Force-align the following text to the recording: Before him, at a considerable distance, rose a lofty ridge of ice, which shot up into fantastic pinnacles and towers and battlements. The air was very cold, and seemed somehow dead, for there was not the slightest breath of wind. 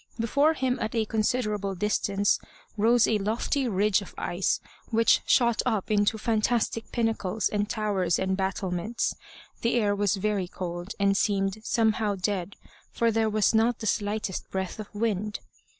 Before 0.19 0.53
him, 0.55 0.79
at 0.81 0.95
a 0.95 1.05
considerable 1.05 1.75
distance, 1.75 2.39
rose 2.75 3.05
a 3.07 3.19
lofty 3.19 3.67
ridge 3.67 4.01
of 4.01 4.15
ice, 4.17 4.59
which 4.89 5.21
shot 5.27 5.61
up 5.63 5.91
into 5.91 6.17
fantastic 6.17 6.91
pinnacles 6.91 7.49
and 7.49 7.69
towers 7.69 8.17
and 8.17 8.35
battlements. 8.35 9.13
The 9.61 9.75
air 9.75 9.95
was 9.95 10.15
very 10.15 10.47
cold, 10.47 10.95
and 10.99 11.15
seemed 11.15 11.59
somehow 11.63 12.15
dead, 12.15 12.55
for 12.91 13.11
there 13.11 13.29
was 13.29 13.53
not 13.53 13.77
the 13.77 13.85
slightest 13.85 14.49
breath 14.49 14.79
of 14.79 14.87
wind. 14.95 15.39